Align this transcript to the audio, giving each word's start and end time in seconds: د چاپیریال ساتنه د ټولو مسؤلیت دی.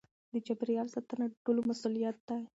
د 0.31 0.33
چاپیریال 0.45 0.87
ساتنه 0.95 1.25
د 1.29 1.33
ټولو 1.45 1.61
مسؤلیت 1.69 2.17
دی. 2.27 2.41